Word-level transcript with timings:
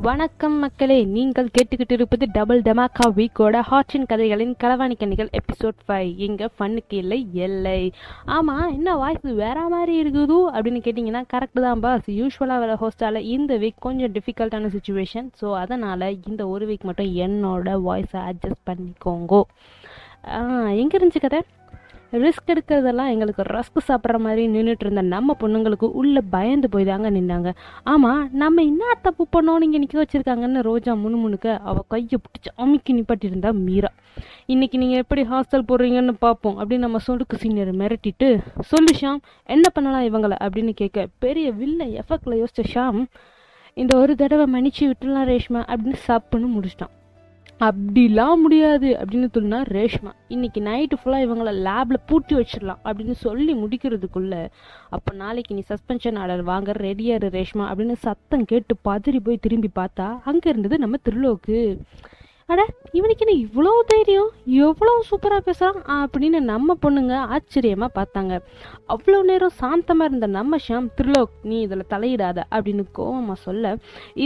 வணக்கம் 0.00 0.54
மக்களே 0.58 0.96
நீங்கள் 1.14 1.48
கேட்டுக்கிட்டு 1.56 1.94
இருப்பது 1.96 2.26
டபுள் 2.36 2.60
டமாக்கா 2.68 3.06
வீக்கோட 3.16 3.56
ஹார்டின் 3.70 4.06
கதைகளின் 4.10 4.54
கலவாணி 4.62 4.94
கண்ணிகள் 5.00 5.28
எபிசோட் 5.38 5.82
ஃபைவ். 5.86 6.12
இங்கே 6.26 6.46
ஃபன்னுக்கு 6.54 6.96
இல்லை 7.00 7.18
எல்லை. 7.46 7.82
ஆமாம் 8.36 8.72
என்ன 8.76 8.94
வாய்ஸ் 9.02 9.28
வேற 9.42 9.58
மாதிரி 9.74 9.94
இருக்குதோ 10.02 10.38
அப்படின்னு 10.54 10.82
கேட்டிங்கன்னா 10.86 11.22
கரெக்டு 11.34 11.64
தான் 11.66 11.82
பாஸ் 11.84 12.08
யூஸ்வலாக 12.20 12.62
வர 12.64 12.76
ஹோஸ்டால் 12.82 13.20
இந்த 13.36 13.58
வீக் 13.64 13.84
கொஞ்சம் 13.88 14.14
டிஃபிகல்ட்டான 14.16 14.70
சுச்சுவேஷன் 14.76 15.28
ஸோ 15.42 15.50
அதனால் 15.62 16.08
இந்த 16.30 16.48
ஒரு 16.54 16.66
வீக் 16.70 16.88
மட்டும் 16.90 17.12
என்னோட 17.26 17.76
வாய்ஸை 17.88 18.22
அட்ஜஸ்ட் 18.30 18.64
பண்ணிக்கோங்கோ. 18.70 19.42
எங்கே 20.82 20.96
இருந்துச்சு 20.98 21.26
கதை? 21.26 21.42
ரிஸ்க் 22.12 22.50
எடுக்கிறதெல்லாம் 22.52 23.10
எங்களுக்கு 23.12 23.42
ரஸ்க் 23.42 23.78
சாப்பிட்ற 23.88 24.18
மாதிரி 24.18 24.42
நின்றுட்டு 24.54 24.84
இருந்த 24.86 25.02
நம்ம 25.02 25.36
பொண்ணுங்களுக்கு 25.40 25.86
உள்ளே 26.00 26.20
பயந்து 26.30 26.68
போய் 26.68 26.84
தாங்க 26.84 27.10
நின்னாங்க. 27.10 27.50
ஆமாம் 27.92 28.28
நம்ம 28.42 28.62
என்ன 28.62 28.92
தப்பு 29.06 29.26
பண்ணோம் 29.34 29.60
நீங்கள் 29.62 29.82
நிற்க 29.82 29.96
வச்சுருக்காங்கன்னு 30.02 30.66
ரோஜா 30.68 30.94
முணுமுணுக்க 30.94 31.58
அவள் 31.70 31.88
கையை 31.88 32.18
பிடிச்சி 32.24 32.52
அமுக்கி 32.54 32.94
நிப்பாட்டியிருந்தா 32.94 33.52
மீரா. 33.66 33.90
இன்னைக்கு 34.46 34.78
நீங்கள் 34.78 35.02
எப்படி 35.02 35.22
ஹாஸ்டல் 35.22 35.68
போடுறீங்கன்னு 35.68 36.14
பார்ப்போம் 36.18 36.58
அப்படின்னு 36.60 36.86
நம்ம 36.86 36.98
சொடுக்கு 37.06 37.42
சீனியர் 37.42 37.74
மிரட்டிட்டு 37.74 38.30
சொல்லு 38.72 38.94
ஷாம் 39.00 39.20
என்ன 39.56 39.68
பண்ணலாம் 39.68 40.08
இவங்களை 40.10 40.38
அப்படின்னு 40.46 40.72
கேட்க 40.82 41.06
பெரிய 41.18 41.52
வில்ல 41.52 42.02
எஃபெக்டில் 42.02 42.40
யோசிச்ச 42.42 42.64
ஷாம் 42.74 43.00
இந்த 43.74 43.92
ஒரு 43.96 44.14
தடவை 44.16 44.46
மன்னிச்சு 44.54 44.84
விட்டுலாம் 44.90 45.30
ரேஷ்மா 45.32 45.62
அப்படின்னு 45.72 46.00
சாப்பிட்னு 46.08 46.50
முடிச்சிட்டான். 46.56 46.94
அப்படிலாம் 47.66 48.40
முடியாது 48.42 48.88
அப்படின்னு 48.98 49.28
சொன்னா 49.34 49.62
ரேஷ்மா 49.68 50.12
இன்னைக்கு 50.28 50.60
நைட்டு 50.60 50.96
ஃபுல்லாக 50.98 51.24
இவங்களை 51.26 51.52
லேபில் 51.66 52.04
பூட்டி 52.06 52.34
வச்சிடலாம் 52.34 52.80
அப்படின்னு 52.84 53.12
சொல்லி 53.12 53.52
முடிக்கிறதுக்குள்ள 53.54 54.50
அப்போ 54.88 55.14
நாளைக்கு 55.14 55.54
நீ 55.54 55.62
சஸ்பென்ஷன் 55.68 56.18
ஆர்டர் 56.18 56.42
வாங்க 56.42 56.72
ரெடியாரு 56.72 57.28
ரேஷ்மா 57.28 57.66
அப்படின்னு 57.68 57.92
சத்தம் 57.92 58.44
கேட்டு 58.44 58.76
பதறி 58.84 59.20
போய் 59.20 59.38
திரும்பி 59.40 59.70
பார்த்தா 59.74 60.18
அங்கே 60.24 60.50
இருந்தது 60.50 60.78
நம்ம 60.78 60.98
திருலோக்கு. 61.04 61.58
அட 62.52 62.62
இவனுக்கு 62.98 63.24
என்ன 63.24 63.34
இவ்வளோ 63.44 63.72
தைரியம்? 63.90 64.30
எவ்வளோ 64.66 64.92
சூப்பராக 65.10 65.42
பேசுகிறான் 65.46 65.84
அப்படின்னு 66.02 66.38
நம்ம 66.50 66.76
பொண்ணுங்க 66.82 67.14
ஆச்சரியமாக 67.34 67.90
பார்த்தாங்க. 67.98 68.32
அவ்வளோ 68.94 69.18
நேரம் 69.30 69.54
சாந்தமாக 69.60 70.08
இருந்த 70.10 70.26
நம்ம 70.38 70.58
ஷாம் 70.66 70.88
திருலோக் 70.98 71.32
நீ 71.50 71.56
இதில் 71.66 71.90
தலையிடாத 71.94 72.38
அப்படின்னு 72.54 72.84
கோவமாக 72.98 73.38
சொல்ல 73.46 73.74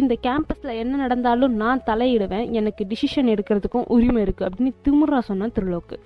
இந்த 0.01 0.17
கேம்பஸில் 0.27 0.79
என்ன 0.83 1.01
நடந்தாலும் 1.05 1.55
நான் 1.63 1.87
தலையிடுவேன். 1.91 2.47
எனக்கு 2.61 2.85
டிசிஷன் 2.93 3.33
எடுக்கிறதுக்கும் 3.35 3.89
உரிமை 3.97 4.23
இருக்குது 4.27 4.49
அப்படின்னு 4.49 4.75
திமுறா 4.87 5.21
சொன்னான் 5.31 5.57
திருலோக்கு 5.59 5.99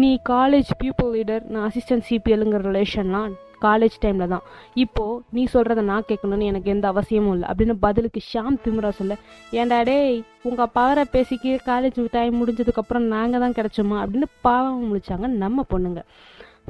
நீ 0.00 0.12
காலேஜ் 0.28 0.70
பீப்புள் 0.82 1.10
லீடர் 1.16 1.42
நான் 1.54 1.66
அசிஸ்டன்ட் 1.70 2.06
சிபிஎல்ங்கிற 2.10 2.62
ரிலேஷன்லாம் 2.70 3.34
காலேஜ் 3.66 3.96
டைமில் 4.04 4.32
தான். 4.34 4.44
இப்போது 4.84 5.18
நீ 5.36 5.42
சொல்கிறத 5.54 5.82
நான் 5.90 6.08
கேட்கணும்னு 6.10 6.50
எனக்கு 6.52 6.72
எந்த 6.74 6.86
அவசியமும் 6.92 7.34
இல்லை. 7.36 7.48
அப்படின்னு 7.50 7.76
பதிலுக்கு 7.86 8.22
ஷாம் 8.30 8.60
திமுரா 8.64 8.92
சொல்ல 9.00 9.16
ஏன்டா 9.60 9.80
டேய் 9.90 10.16
உங்கள் 10.50 10.72
பவரை 10.78 11.04
பேசிக்கி 11.16 11.52
காலேஜ் 11.70 12.00
டைம் 12.16 12.40
முடிஞ்சதுக்கப்புறம் 12.40 13.06
நாங்கள் 13.16 13.44
தான் 13.44 13.58
கிடச்சோமா? 13.58 13.98
அப்படின்னு 14.04 14.30
பாவம் 14.48 14.88
முடிச்சாங்க 14.90 15.28
நம்ம 15.44 15.66
பொண்ணுங்க. 15.74 16.02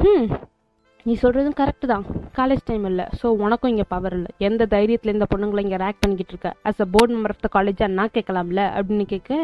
ம் 0.05 0.29
நீ 1.07 1.15
சொல்கிறதும் 1.23 1.57
கரெக்டு 1.59 1.87
தான். 1.91 2.05
காலேஜ் 2.37 2.63
டைம் 2.69 2.85
இல்லை. 2.91 3.05
ஸோ 3.21 3.27
உனக்கும் 3.45 3.71
இங்கே 3.73 3.87
பவர் 3.95 4.15
இல்லை. 4.19 4.31
எந்த 4.49 4.67
தைரியத்தில் 4.75 5.15
இந்த 5.15 5.27
பொண்ணுங்களை 5.33 5.63
இங்கே 5.65 5.79
ரேக் 5.83 6.01
பண்ணிக்கிட்டு 6.03 6.33
இருக்க? 6.35 6.51
As 6.69 6.81
a 6.85 6.87
board 6.95 7.13
member 7.15 7.35
of 7.35 7.43
the 7.47 7.49
காலேஜாக 7.57 7.91
நான் 7.99 8.15
கேட்கலாம்ல? 8.15 8.63
அப்படின்னு 8.77 9.07
கேட்க 9.13 9.41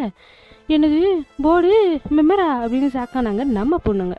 என்னது 0.75 1.01
போர்டு 1.45 1.73
மெம்பரா 2.17 2.49
அப்படின்னு 2.63 2.89
சாக்கானாங்க 2.97 3.45
நம்ம 3.59 3.81
பொண்ணுங்க. 3.89 4.17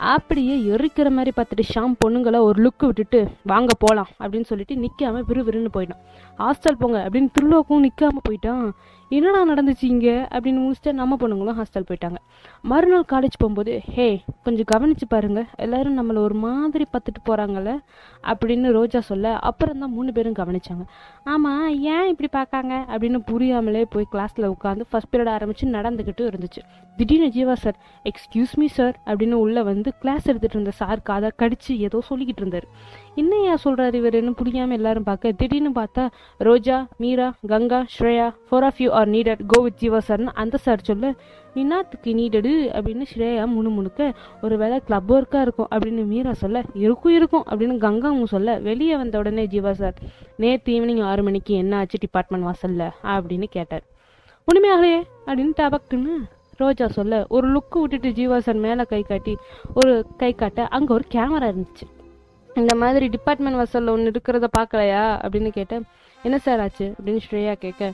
அப்படியே 0.00 0.56
எரிக்கிற 0.56 1.10
மாதிரி 1.10 1.32
பார்த்துட்டு 1.36 1.62
ஷாம் 1.74 1.94
பொண்ணுங்களை 2.04 2.38
ஒரு 2.38 2.62
லுக்கு 2.62 2.84
விட்டுட்டு 2.84 3.28
வாங்க 3.42 3.72
போகலாம் 3.78 4.08
அப்படின்னு 4.20 4.44
சொல்லிட்டு 4.44 4.74
நிற்காம 4.74 5.22
விறுவிறுன்னு 5.28 5.66
போயிட்டான். 5.74 6.00
ஹாஸ்டல் 6.38 6.78
போங்க 6.78 7.08
அப்படின்னு 7.10 7.28
திருலோக்கும் 7.40 7.88
நிற்காம 7.88 8.16
போயிட்டான். 8.28 8.70
என்னடா 9.08 9.54
நடந்துச்சு 9.54 9.76
இங்கே? 9.80 10.12
அப்படின்னு 10.12 10.60
முடிச்சுட்டு 10.64 10.92
நம்ம 10.92 11.16
பொண்ணுங்களும் 11.20 11.58
ஹாஸ்டல் 11.60 11.86
போயிட்டாங்க. 11.90 12.14
மறுநாள் 12.62 13.04
காலேஜ் 13.12 13.38
போகும்போது 13.38 13.80
ஹே 13.94 14.22
கொஞ்சம் 14.42 14.64
கவனிச்சு 14.74 15.06
பாருங்க. 15.08 15.44
எல்லாரும் 15.56 15.98
நம்மளை 16.00 16.18
ஒரு 16.18 16.34
மாதிரி 16.34 16.86
பார்த்துட்டு 16.92 17.28
போகிறாங்கல்ல 17.28 17.78
அப்படின்னு 18.22 18.72
ரோஜா 18.72 19.00
சொல்ல 19.00 19.38
அப்புறம் 19.38 19.78
தான் 19.78 19.90
மூணு 19.90 20.12
பேரும் 20.12 20.32
கவனிச்சாங்க. 20.32 20.84
ஆமாம் 21.24 21.80
ஏன் 21.80 22.16
இப்படி 22.16 22.28
பார்க்காங்க? 22.32 22.84
அப்படின்னு 22.88 23.18
புரியாமலே 23.26 23.84
போய் 23.84 24.06
கிளாஸில் 24.12 24.54
உட்காந்து 24.54 24.80
ஃபஸ்ட் 24.92 25.12
பீரியட் 25.12 25.28
ஆரம்பித்து 25.28 25.68
நடந்துக்கிட்டு 25.68 26.30
இருந்துச்சு. 26.30 26.62
திடீர்னு 26.96 27.26
Jeeva 27.26 27.52
sir 27.52 27.76
excuse 28.04 28.54
me 28.54 28.66
sir 28.66 28.98
அப்படின்னு 29.06 29.32
உள்ளே 29.32 29.62
வந்து 29.62 29.89
கிளாஸ் 29.98 30.30
எடுத்துகிட்டு 30.30 30.56
இருந்த 30.56 30.70
சார் 30.70 31.02
காதை 31.02 31.30
கடிச்சு 31.38 31.76
ஏதோ 31.78 32.02
சொல்லிக்கிட்டு 32.10 32.42
இருந்தார். 32.42 32.64
என்னையா 33.14 33.56
சொல்கிறார் 33.56 33.94
இவருன்னு 33.94 34.30
புரியாமல் 34.30 34.76
எல்லாரும் 34.76 35.02
பார்க்க 35.02 35.32
திடீர்னு 35.32 35.70
பார்த்தா 35.70 36.08
Roja 36.38 36.86
Meera 36.96 37.34
Ganga 37.46 37.84
Shreya 37.98 38.34
four 38.50 38.64
of 38.64 38.80
you 38.80 38.90
are 38.90 39.08
needed 39.08 39.38
go 39.46 39.62
with 39.62 39.82
Jeeva 39.82 40.00
சார்னு 40.08 40.24
அந்த 40.24 40.56
சார் 40.56 40.80
சொல்ல 40.82 41.14
நின்னாத்துக்கு 41.54 42.12
நீடடு 42.12 42.52
அப்படின்னு 42.78 43.02
ஸ்ரேயா 43.14 43.46
முணு 43.46 43.70
முணுக்க 43.70 44.12
ஒரு 44.42 44.56
வேளை 44.56 44.80
கிளப் 44.84 45.12
ஒர்க்காக 45.12 45.40
இருக்கும் 45.40 45.68
அப்படின்னு 45.70 46.04
மீரா 46.04 46.32
சொல்ல 46.32 46.62
இருக்கும் 46.74 47.12
இருக்கும் 47.12 47.44
அப்படின்னு 47.46 47.76
கங்காவும் 47.78 48.24
சொல்ல 48.24 48.58
வெளியே 48.58 48.96
வந்த 48.96 49.18
உடனே 49.18 49.46
ஜீவா 49.46 49.70
சார் 49.70 49.94
நேற்று 50.36 50.74
ஈவினிங் 50.74 51.02
ஆறு 51.02 51.22
மணிக்கு 51.22 51.54
என்ன 51.54 51.76
ஆச்சு 51.76 51.98
டிபார்ட்மெண்ட் 52.00 52.46
வாசல்ல? 52.46 52.90
அப்படின்னு 53.02 53.44
கேட்டார். 53.44 53.82
உண்மையாகலையே 54.48 55.02
அப்படின்னு 55.26 55.52
டபக்குன்னு 55.56 56.14
ரோஜா 56.60 56.86
சொல்ல 56.88 57.24
ஒரு 57.28 57.46
லுக்கு 57.52 57.80
விட்டுட்டு 57.80 58.08
ஜீவா 58.08 58.54
மேலே 58.54 58.82
கை 58.82 59.02
காட்டி 59.02 59.34
ஒரு 59.74 59.92
கை 60.16 60.32
காட்ட 60.34 60.66
அங்கே 60.68 60.94
ஒரு 60.94 61.04
கேமரா 61.10 61.48
இருந்துச்சு. 61.50 61.86
இந்த 62.54 62.74
மாதிரி 62.74 63.08
டிபார்ட்மெண்ட் 63.08 63.56
வாசலில் 63.56 63.88
ஒன்று 63.88 64.10
இருக்கிறத 64.10 64.46
பார்க்கலையா? 64.58 65.04
அப்படின்னு 65.24 65.48
கேட்டேன். 65.48 65.84
என்ன 66.22 66.38
சார் 66.38 66.60
ஆச்சு? 66.60 66.94
அப்படின்னு 66.98 67.20
ஸ்ரேயா 67.30 67.52
கேட்க 67.54 67.92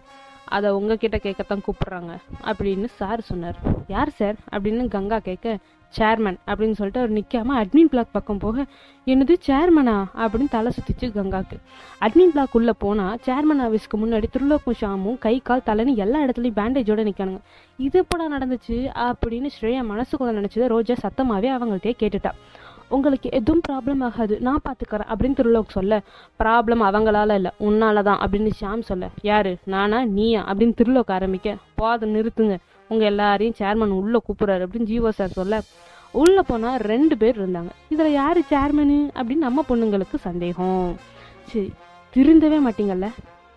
அதை 0.49 0.71
உங்ககிட்ட 0.71 1.17
கேட்கத்தான் 1.17 1.63
கூப்பிட்றாங்க 1.67 2.17
அப்படின்னு 2.45 2.85
சார் 2.85 3.21
சொன்னார். 3.21 3.57
யார் 3.87 4.11
சார்? 4.11 4.35
அப்படின்னு 4.53 4.89
கங்கா 4.89 5.19
கேட்க 5.19 5.59
சேர்மன் 5.99 6.37
அப்படின்னு 6.47 6.73
சொல்லிட்டு 6.73 7.01
அவர் 7.01 7.13
நிற்காம 7.13 7.65
அட்மின் 7.65 7.91
பிளாக் 7.91 8.13
பக்கம் 8.13 8.39
போக 8.39 8.65
என்னது 9.07 9.35
சேர்மனா 9.47 10.05
அப்படின்னு 10.15 10.49
தலை 10.51 10.73
சுத்திச்சு 10.73 11.03
கங்காக்கு. 11.03 11.59
அட்மின் 12.01 12.33
பிளாக் 12.33 12.49
உள்ள 12.53 12.73
போனா 12.73 13.17
சேர்மன் 13.27 13.63
ஆஃபீஸ்க்கு 13.63 13.97
முன்னாடி 13.97 14.25
திருலோக்கும் 14.33 14.75
ஷாமும் 14.81 15.19
கை 15.19 15.41
கால் 15.45 15.63
தலைன்னு 15.67 15.95
எல்லா 15.95 16.25
இடத்துலையும் 16.25 16.59
பேண்டேஜோட 16.61 17.11
நிற்கானுங்க 17.11 17.39
இது 17.77 18.03
எப்படா 18.03 18.21
நடந்துச்சு? 18.21 18.77
அப்படின்னு 19.09 19.49
ஸ்ரேயா 19.61 19.85
மனசுக்குள்ள 19.91 20.33
நினைச்சதை 20.39 20.67
ரோஜா 20.67 20.95
சத்தமாவே 20.95 21.49
அவங்கள்ட்டே 21.57 21.93
கேட்டுட்டா. 22.01 22.31
உங்களுக்கு 22.89 23.29
எதுவும் 23.33 23.63
ப்ராப்ளம் 23.69 24.03
ஆகாது. 24.05 24.41
நான் 24.41 24.61
பார்த்துக்கறேன் 24.65 25.11
அப்படின்னு 25.13 25.39
திருலோக் 25.41 25.77
சொல்ல 25.77 26.03
ப்ராப்ளம் 26.45 26.83
அவங்களால 26.89 27.35
இல்லை 27.35 27.51
உன்னால 27.61 28.03
தான் 28.03 28.19
அப்படின்னு 28.19 28.51
ஷாம் 28.61 28.83
சொல்ல 28.83 29.09
யாரு? 29.23 29.57
நானா? 29.65 30.05
நீயா? 30.05 30.43
அப்படின்னு 30.53 30.75
திருலோக் 30.81 31.11
ஆரம்பிக்க 31.11 31.57
போதும் 31.75 32.15
நிறுத்துங்க. 32.15 32.57
உங்கள் 32.89 33.07
எல்லாரையும் 33.07 33.59
சேர்மன் 33.59 33.97
உள்ளே 34.01 34.19
கூப்பிட்றாரு 34.27 34.67
அப்படின்னு 34.67 34.91
ஜீவோ 34.93 35.09
சார் 35.09 35.29
சொல்ல 35.29 35.63
உள்ளே 36.13 36.43
போனால் 36.47 36.77
ரெண்டு 36.77 37.17
பேர் 37.17 37.41
இருந்தாங்க. 37.43 37.71
இதில் 37.89 38.13
யார் 38.13 38.39
சேர்மனு 38.39 38.99
அப்படின்னு 39.15 39.47
நம்ம 39.47 39.65
பொண்ணுங்களுக்கு 39.69 40.17
சந்தேகம். 40.21 40.97
சரி 41.43 41.73
திருந்தவே 42.17 42.59
மாட்டீங்கல்ல? 42.67 43.09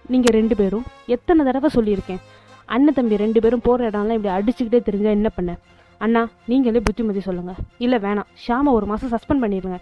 நீங்கள் 0.05 0.35
ரெண்டு 0.39 0.55
பேரும் 0.55 0.83
எத்தனை 1.05 1.45
தடவை 1.45 1.69
சொல்லியிருக்கேன்? 1.75 2.21
அண்ணன் 2.65 2.93
தம்பி 2.93 3.17
ரெண்டு 3.17 3.41
பேரும் 3.41 3.61
போகிற 3.63 3.89
இடம்லாம் 3.89 4.17
இப்படி 4.17 4.35
அடிச்சுக்கிட்டே 4.37 4.79
தெரிஞ்சால் 4.89 5.17
என்ன 5.19 5.29
பண்ண? 5.29 5.57
அண்ணா 6.05 6.21
நீங்களே 6.49 6.81
புத்திமதி 6.87 7.21
சொல்லுங்க. 7.27 7.53
இல்லை 7.85 7.97
வேணாம். 8.05 8.29
ஷாமை 8.43 8.69
ஒரு 8.77 8.85
மாதம் 8.91 9.11
சஸ்பெண்ட் 9.13 9.43
பண்ணிடுங்க 9.43 9.77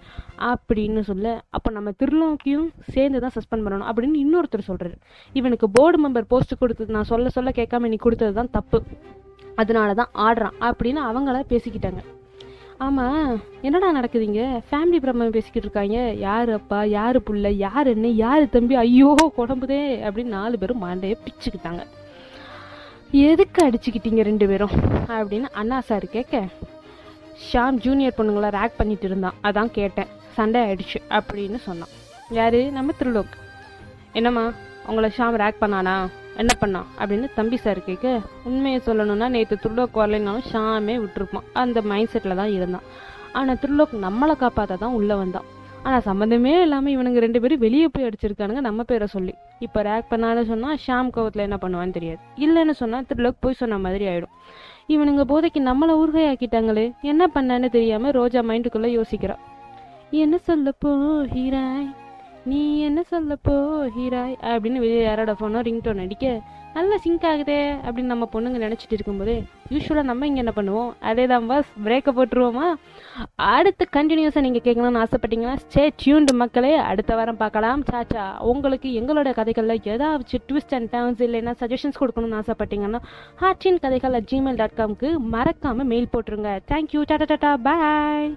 அப்படின்னு 0.51 1.01
சொல்ல 1.09 1.33
அப்போ 1.55 1.69
நம்ம 1.75 1.89
திருலோக்கியும் 2.01 2.67
சேர்ந்து 2.93 3.21
தான் 3.25 3.35
சஸ்பெண்ட் 3.37 3.65
பண்ணணும் 3.65 3.89
அப்படின்னு 3.91 4.17
இன்னொருத்தர் 4.23 4.69
சொல்கிறாரு 4.69 4.95
இவனுக்கு 5.39 5.67
போர்டு 5.77 5.99
மெம்பர் 6.05 6.29
போஸ்ட் 6.33 6.61
கொடுத்தது 6.63 6.95
நான் 6.97 7.09
சொல்ல 7.11 7.29
சொல்ல 7.37 7.51
கேட்காம 7.59 7.89
நீ 7.93 7.99
கொடுத்தது 8.05 8.33
தான் 8.39 8.53
தப்பு. 8.57 8.79
அதனால 9.63 9.93
தான் 9.99 10.11
ஆடுறான் 10.27 10.57
அப்படின்னு 10.69 11.01
அவங்கள 11.09 11.37
பேசிக்கிட்டாங்க. 11.53 12.01
ஆமாம் 12.85 13.29
என்னடா 13.67 13.87
நடக்குதுங்க? 13.99 14.41
ஃபேமிலி 14.71 14.97
ப்ராப்ளம் 15.03 15.35
பேசிக்கிட்டு 15.37 15.67
இருக்காங்க. 15.67 15.99
யார் 16.25 16.49
அப்பா 16.57 16.79
யார் 16.97 17.17
புள்ள 17.27 17.51
யார் 17.65 17.87
என்ன 17.93 18.11
யார் 18.23 18.43
தம்பி? 18.55 18.75
ஐயோ 18.83 19.13
குழம்புதே 19.37 19.79
அப்படின்னு 20.07 20.35
நாலு 20.39 20.57
பேரும் 20.63 20.83
மண்டையை 20.87 21.15
பிச்சுக்கிட்டாங்க. 21.25 21.83
எதுக்கு 23.11 23.69
அடிச்சுக்கிட்டீங்க 23.69 24.21
ரெண்டு 24.21 24.47
பேரும்? 24.47 24.69
அப்படின்னு 25.07 25.41
அண்ணா 25.41 25.79
சார் 25.79 26.05
கேட்க 26.05 26.43
ஷாம் 27.53 27.71
ஜூனியர் 27.71 28.13
பொண்ணுங்களை 28.17 28.51
ரேக் 28.51 28.77
பண்ணிட்டு 28.77 29.05
இருந்தான். 29.05 29.33
அதான் 29.43 29.65
கேட்டேன். 29.65 30.05
சண்டை 30.33 30.61
ஆயிடுச்சு. 30.61 30.95
அப்படின்னு 31.09 31.55
சொன்னான். 31.55 31.87
யாரு? 32.29 32.71
நம்ம 32.71 32.91
திருலோக். 32.99 33.37
என்னம்மா? 34.13 34.51
உங்களை 34.87 35.11
ஷாம் 35.17 35.35
ரேக் 35.35 35.61
பண்ணானா? 35.61 36.07
என்ன 36.37 36.55
பண்ணான் 36.61 36.85
அப்படின்னு 36.99 37.29
தம்பி 37.35 37.57
சார் 37.57 37.83
கேட்க 37.83 38.19
உண்மையை 38.43 38.81
சொல்லணும்னா 38.85 39.27
நேற்று 39.27 39.55
திருலோக் 39.55 39.95
வரலைனாலும் 39.95 40.43
ஷாமே 40.51 40.97
விட்டுருப்பான். 40.97 41.43
அந்த 41.53 41.81
மைண்ட் 41.81 42.09
செட்டில் 42.13 42.35
தான் 42.35 42.51
இருந்தான். 42.51 42.81
ஆனால் 43.31 43.57
திருலோக் 43.61 43.93
நம்மளை 44.01 44.35
காப்பாற்ற 44.35 44.75
தான் 44.75 44.91
உள்ளே 44.91 45.13
வந்தான். 45.13 45.55
ஆனால் 45.83 46.05
சம்மந்தமே 46.05 46.53
இல்லாமல் 46.61 46.93
இவனுங்க 46.93 47.19
ரெண்டு 47.25 47.41
பேரும் 47.41 47.59
வெளியே 47.59 47.87
போய் 47.87 48.07
அடிச்சிருக்கானுங்க 48.07 48.61
நம்ம 48.69 48.83
பேரை 48.83 49.07
சொல்லி. 49.07 49.33
இப்போ 49.59 49.81
ரேக் 49.81 50.09
பண்ணான்னு 50.11 50.43
சொன்னால் 50.45 50.79
ஷாம் 50.87 51.11
கோவத்தில் 51.15 51.45
என்ன 51.47 51.57
பண்ணுவான்னு 51.61 51.91
தெரியாது. 51.91 52.19
இல்லைன்னு 52.45 52.75
சொன்னால் 52.81 53.05
திருலோக் 53.09 53.43
போய் 53.45 53.61
சொன்ன 53.61 53.77
மாதிரி 53.77 54.07
ஆகிடும் 54.07 54.33
இவனுங்க 54.95 55.23
போதைக்கு 55.31 55.61
நம்மளை 55.69 55.93
ஊர்கையாக்கிட்டாங்களே 56.01 56.91
என்ன 57.01 57.23
பண்ணான்னு 57.35 57.69
தெரியாமல் 57.69 58.11
ரோஜா 58.11 58.41
மைண்டுக்குள்ளே 58.49 58.91
யோசிக்கிறான் 58.97 59.41
என்ன 60.23 60.37
சொல்ல 60.37 60.71
போகிறாய் 60.85 61.87
நீ 62.49 62.59
என்ன 62.87 62.99
சொல்ல 63.13 63.33
போகிறாய்? 63.47 64.35
அப்படின்னு 64.51 64.83
வெளியே 64.83 65.01
யாரோட 65.07 65.31
ஃபோனோ 65.39 65.59
ரிங்டோன் 65.67 66.03
அடிக்க 66.03 66.27
நல்லா 66.75 66.95
சிங்க் 67.03 67.25
ஆகுதே 67.29 67.57
அப்படின்னு 67.83 68.11
நம்ம 68.13 68.25
பொண்ணுங்க 68.33 68.57
நினச்சிட்டு 68.63 68.95
இருக்கும்போது 68.95 69.35
யூஸ்வலாக 69.73 70.09
நம்ம 70.09 70.27
இங்கே 70.29 70.41
என்ன 70.43 70.53
பண்ணுவோம்? 70.57 70.89
அதே 71.09 71.23
தான் 71.31 71.47
பஸ் 71.51 71.69
பிரேக்கை 71.85 72.11
போட்டுருவோமா? 72.17 72.67
அடுத்து 73.55 73.83
கண்டினியூஸாக 73.97 74.45
நீங்கள் 74.47 74.65
கேட்கணும்னு 74.67 75.01
ஆசைப்பட்டீங்கன்னா 75.03 75.55
ஸ்டே 75.63 75.83
டியூன்டு 76.01 76.33
மக்களே 76.43 76.73
அடுத்த 76.89 77.15
வாரம் 77.19 77.41
பார்க்கலாம். 77.43 77.83
சாச்சா 77.91 78.25
உங்களுக்கு 78.51 78.89
எங்களோட 79.01 79.31
கதைகளில் 79.39 79.85
ஏதாச்சும் 79.93 80.45
ட்விஸ்ட் 80.49 80.75
அண்ட் 80.79 80.91
டர்ன்ஸ் 80.95 81.23
இல்லைன்னா 81.27 81.55
சஜஷன்ஸ் 81.63 82.01
கொடுக்கணும்னு 82.01 82.41
ஆசைப்பட்டீங்கன்னா 82.41 83.01
ஹார்டின் 83.43 83.83
கதைகள் 83.85 84.17
அட் 84.19 84.29
ஜிமெயில் 84.33 84.59
டாட் 84.63 84.79
காம்க்கு 84.81 85.11
மறக்காமல் 85.35 85.89
மெயில் 85.93 86.11
போட்டுருங்க 86.15 86.51
தேங்க்யூ 86.73 87.01
டாடா 87.11 87.27
டாடா 87.33 87.53
பாய் 87.69 88.29